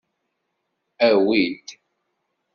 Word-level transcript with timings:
Awi-d! 1.07 1.67